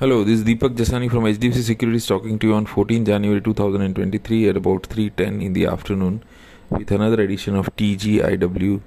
[0.00, 4.48] Hello, this is Deepak Jasani from HDFC Securities talking to you on 14 January 2023
[4.48, 6.22] at about 3:10 in the afternoon
[6.70, 8.80] with another edition of TGIW,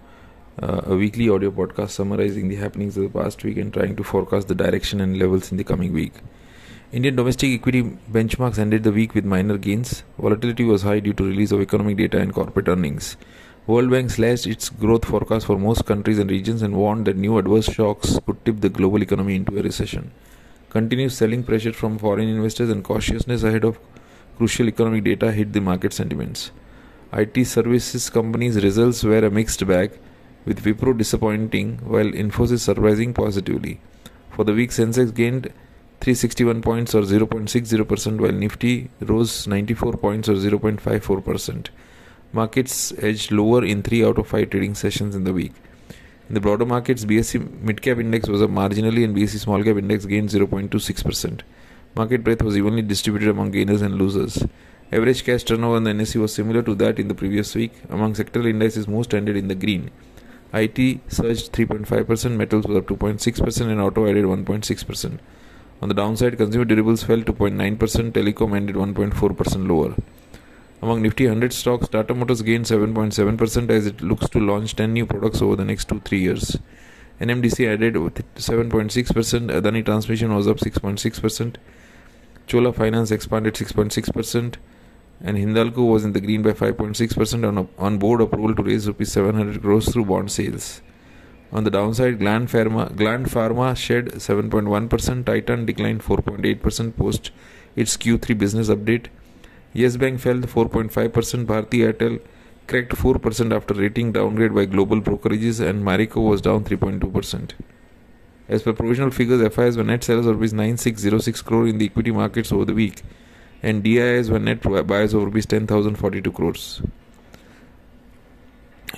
[0.63, 4.07] uh, a weekly audio podcast summarizing the happenings of the past week and trying to
[4.13, 6.13] forecast the direction and levels in the coming week.
[6.91, 7.83] Indian domestic equity
[8.17, 9.95] benchmarks ended the week with minor gains.
[10.17, 13.15] Volatility was high due to release of economic data and corporate earnings.
[13.67, 17.37] World Bank slashed its growth forecast for most countries and regions and warned that new
[17.37, 20.09] adverse shocks could tip the global economy into a recession.
[20.73, 23.77] Continuous selling pressure from foreign investors and cautiousness ahead of
[24.37, 26.49] crucial economic data hit the market sentiments.
[27.13, 29.91] IT services companies' results were a mixed bag,
[30.45, 33.81] with Wipro disappointing while Infosys surprising positively.
[34.31, 35.53] For the week, Sensex gained
[36.01, 41.67] 361 points or 0.60%, while Nifty rose 94 points or 0.54%.
[42.31, 45.53] Markets edged lower in 3 out of 5 trading sessions in the week.
[46.33, 49.77] In the broader markets, BSE mid cap index was up marginally and BSE small cap
[49.77, 51.41] index gained 0.26%.
[51.95, 54.43] Market breadth was evenly distributed among gainers and losers.
[54.91, 57.73] Average cash turnover on the NSE was similar to that in the previous week.
[57.87, 59.91] Among sectoral indices, most ended in the green.
[60.55, 65.19] IT surged 3.5%, metals was up 2.6%, and auto added 1.6%.
[65.83, 69.93] On the downside, consumer durables fell 2.9%, telecom ended 1.4% lower.
[70.83, 75.05] Among Nifty 100 stocks, Tata Motors gained 7.7% as it looks to launch 10 new
[75.05, 76.57] products over the next 2 3 years.
[77.21, 81.55] NMDC added 7.6%, Adani Transmission was up 6.6%,
[82.47, 84.55] Chola Finance expanded 6.6%,
[85.21, 89.13] and Hindalco was in the green by 5.6% on, on board approval to raise rupees
[89.13, 90.81] 700 crores through bond sales.
[91.53, 97.31] On the downside, Gland Pharma, Gland Pharma shed 7.1%, Titan declined 4.8% post
[97.73, 99.07] its Q3 business update.
[99.73, 102.21] Yes Bank fell 4.5%, Bharti Airtel
[102.67, 107.51] cracked 4% after rating downgrade by global brokerages, and Marico was down 3.2%.
[108.47, 112.11] As per provisional figures, FIs were net sellers of rupees 9606 crore in the equity
[112.11, 113.01] markets over the week,
[113.63, 116.81] and DIs were net buyers of rupees 10,042 crores.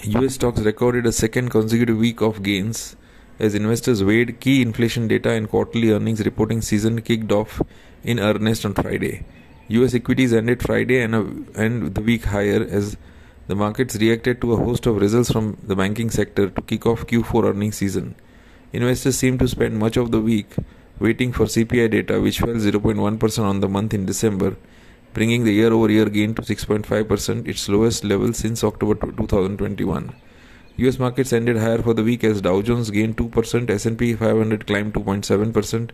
[0.03, 2.97] US stocks recorded a second consecutive week of gains
[3.40, 7.62] as investors weighed key inflation data and quarterly earnings reporting season kicked off
[8.03, 9.25] in earnest on Friday.
[9.68, 12.98] US equities ended Friday and, uh, a, and the week higher as
[13.48, 17.08] the markets reacted to a host of results from the banking sector to kick off
[17.08, 18.16] Q4 earnings season.
[18.74, 20.56] Investors seemed to spend much of the week
[21.00, 24.56] waiting for CPI data, which fell 0.1% on the month in December,
[25.14, 30.14] bringing the year over year gain to 6.5%, its lowest level since October 2021.
[30.78, 34.94] US markets ended higher for the week as Dow Jones gained 2%, S&P 500 climbed
[34.94, 35.90] 2.7%,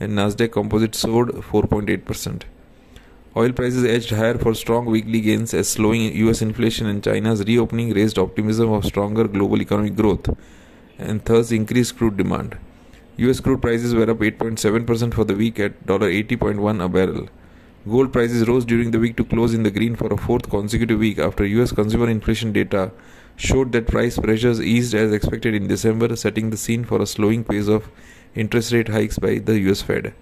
[0.00, 2.42] and Nasdaq Composite soared 4.8%.
[3.38, 7.92] Oil prices edged higher for strong weekly gains as slowing US inflation and China's reopening
[7.92, 10.30] raised optimism of stronger global economic growth
[10.98, 12.56] and thus increased crude demand.
[13.18, 17.28] US crude prices were up 8.7% for the week at $80.1 a barrel.
[17.86, 20.98] Gold prices rose during the week to close in the green for a fourth consecutive
[20.98, 22.90] week after US consumer inflation data
[23.36, 27.44] showed that price pressures eased as expected in December, setting the scene for a slowing
[27.44, 27.90] pace of
[28.34, 30.14] interest rate hikes by the US Fed.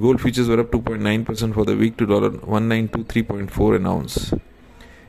[0.00, 4.34] Gold futures were up 2.9% for the week to $1923.4 an ounce.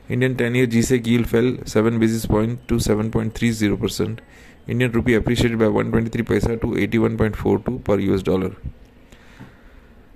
[0.08, 4.20] Indian 10-year GSEC yield fell 7 basis points to 7.30%.
[4.68, 8.54] Indian rupee appreciated by 123 paisa to 81.42 per US dollar.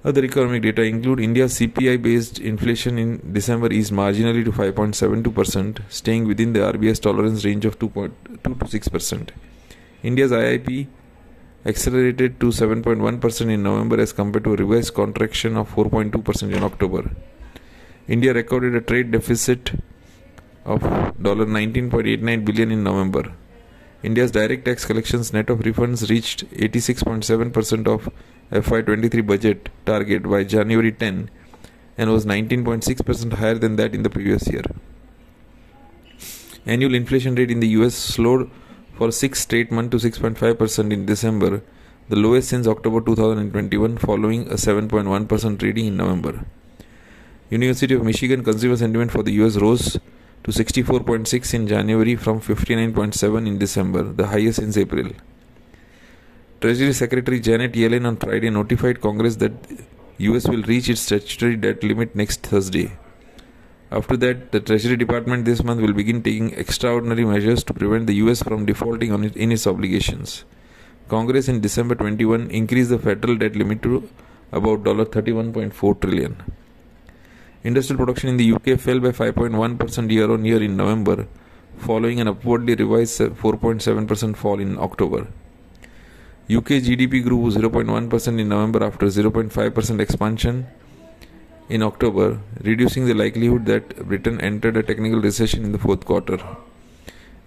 [0.05, 6.29] Other economic data include India's CPI based inflation in December eased marginally to 5.72%, staying
[6.29, 8.13] within the RBI's tolerance range of 2.2
[8.45, 9.31] to 6%.
[10.05, 10.87] India's IIP
[11.65, 17.11] accelerated to 7.1% in November as compared to a revised contraction of 4.2% in October.
[18.09, 19.73] India recorded a trade deficit
[20.65, 23.33] of 19.89 billion in November.
[24.03, 28.09] India's direct tax collections net of refunds reached 86.7% of
[28.51, 31.31] FY23 budget target by January 10
[31.99, 34.65] and was 19.6% higher than that in the previous year.
[36.65, 38.51] Annual inflation rate in the US slowed
[39.01, 41.63] for six straight months to 6.5% in December,
[42.11, 46.45] the lowest since October 2021, following a 7.1% reading in November.
[47.49, 49.99] University of Michigan consumer sentiment for the US rose
[50.45, 55.09] to 64.6 in January from 59.7 in December, the highest since April.
[56.61, 59.53] Treasury Secretary Janet Yellen on Friday notified Congress that
[60.19, 62.91] US will reach its statutory debt limit next Thursday.
[63.93, 68.15] After that, the Treasury Department this month will begin taking extraordinary measures to prevent the
[68.23, 70.45] US from defaulting on it in its obligations.
[71.09, 74.09] Congress in December 21 increased the federal debt limit to
[74.53, 76.37] about 31.4 trillion.
[77.65, 81.27] Industrial production in the UK fell by 5.1% year on year in November,
[81.79, 85.27] following an upwardly revised 4.7% fall in October.
[86.49, 90.69] UK GDP grew 0.1% in November after 0.5% expansion
[91.71, 96.39] in October, reducing the likelihood that Britain entered a technical recession in the fourth quarter.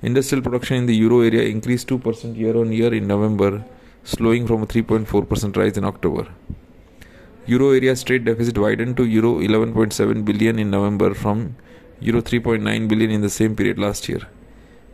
[0.02, 3.66] Industrial production in the euro area increased 2% year on year in November,
[4.04, 6.28] slowing from a 3.4% rise in October.
[7.48, 11.56] Euro area trade deficit widened to euro 11.7 billion in November from
[12.00, 14.22] euro 3.9 billion in the same period last year.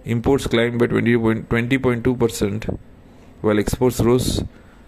[0.06, 2.80] Imports climbed by 20.2%,
[3.42, 4.44] while exports rose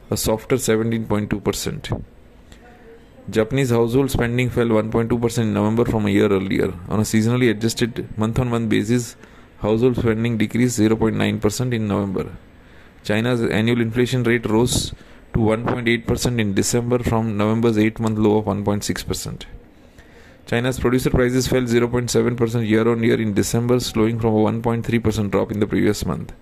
[0.10, 2.04] a softer 17.2%.
[3.36, 6.74] Japanese household spending fell 1.2% in November from a year earlier.
[6.90, 9.16] On a seasonally adjusted month on month basis,
[9.60, 12.26] household spending decreased 0.9% in November.
[13.06, 14.90] China's annual inflation rate rose
[15.34, 19.46] to 1.8% in December from November's 8 month low of 1.6%.
[20.46, 25.54] China's producer prices fell 0.7% year on year in December, slowing from a 1.3% drop
[25.54, 26.34] in the previous month.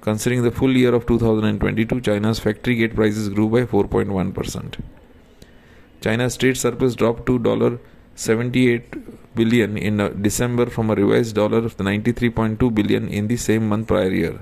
[0.00, 4.80] Considering the full year of 2022, China's factory gate prices grew by 4.1%.
[6.00, 7.78] China's trade surplus dropped to
[8.16, 13.68] 78 billion in uh, December from a revised dollar of $93.2 billion in the same
[13.68, 14.40] month prior year.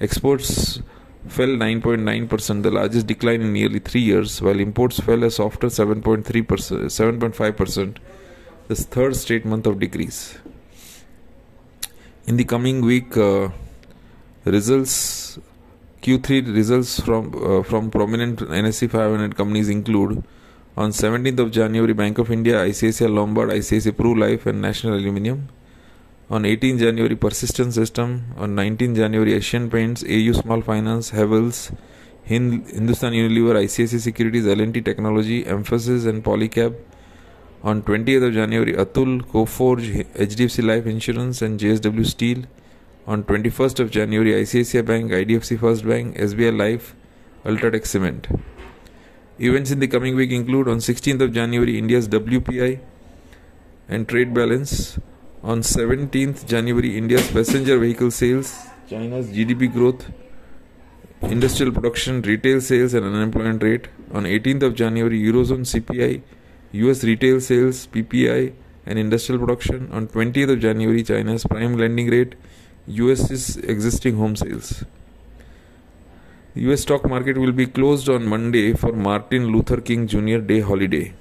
[0.00, 0.80] Exports
[1.26, 6.24] fell 9.9%, the largest decline in nearly three years, while imports fell a softer 7.3%,
[6.24, 7.96] 7.5%,
[8.68, 10.38] the third straight month of decrease.
[12.26, 13.48] In the coming week, uh,
[14.44, 15.38] results
[16.02, 20.22] Q3 results from uh, from prominent NSE 500 companies include
[20.78, 25.48] on 17th of January Bank of India, ICICI Lombard, ICICI Pru Life and National Aluminium
[26.30, 28.34] on 18 January, Persistent System.
[28.36, 31.74] On 19 January, Asian Paints, AU Small Finance, Havells,
[32.28, 36.76] Hind, Hindustan Unilever, ICICI Securities, L&T Technology, Mphasis and Polycab.
[37.64, 42.44] On 20th of January, Atul, Coforge, HDFC Life Insurance and JSW Steel.
[43.06, 46.94] On 21st of January, ICICI Bank, IDFC First Bank, SBI Life,
[47.44, 48.28] Ultratech Cement.
[49.40, 52.80] Events in the coming week include on 16th of January, India's WPI
[53.88, 54.98] and trade balance.
[55.44, 60.10] On 17th January, India's passenger vehicle sales, China's GDP growth,
[61.22, 63.86] industrial production, retail sales, and unemployment rate.
[64.12, 66.22] On 18th of January, Eurozone CPI,
[66.72, 68.52] US retail sales, PPI,
[68.86, 69.88] and industrial production.
[69.92, 72.34] On 20th of January, China's prime lending rate,
[72.88, 74.82] US's existing home sales.
[76.66, 80.38] US stock market will be closed on Monday for Martin Luther King Jr.
[80.38, 81.14] Day holiday.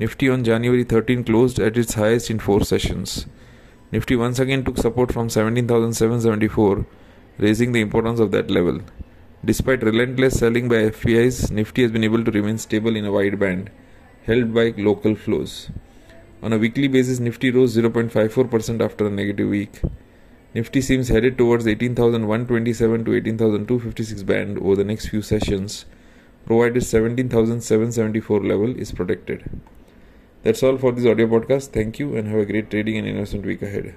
[0.00, 3.26] Nifty on January 13 closed at its highest in four sessions.
[3.92, 6.86] Nifty once again took support from 17,774,
[7.38, 8.80] raising the importance of that level.
[9.44, 13.38] Despite relentless selling by FPIs, Nifty has been able to remain stable in a wide
[13.38, 13.70] band,
[14.26, 15.70] held by local flows.
[16.42, 19.80] On a weekly basis, Nifty rose 0.54% after a negative week.
[20.54, 25.84] Nifty seems headed towards 18,127 to 18,256 band over the next few sessions,
[26.46, 29.50] provided 17,774 level is protected.
[30.44, 31.72] That's all for this audio podcast.
[31.72, 33.96] Thank you and have a great trading and investment week ahead.